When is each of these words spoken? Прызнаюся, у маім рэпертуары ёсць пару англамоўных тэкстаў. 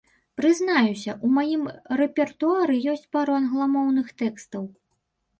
Прызнаюся, 0.39 1.11
у 1.25 1.29
маім 1.33 1.67
рэпертуары 2.01 2.77
ёсць 2.93 3.03
пару 3.17 3.33
англамоўных 3.41 4.07
тэкстаў. 4.23 4.63